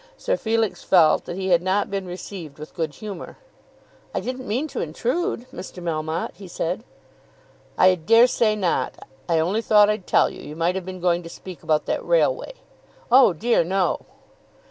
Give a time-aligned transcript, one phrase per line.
[0.17, 3.37] Sir Felix felt that he had not been received with good humour.
[4.15, 5.77] "I didn't mean to intrude, Mr.
[5.77, 6.83] Melmotte," he said.
[7.77, 8.95] "I dare say not.
[9.29, 10.41] I only thought I'd tell you.
[10.41, 12.53] You might have been going to speak about that railway."
[13.11, 14.07] "Oh dear no."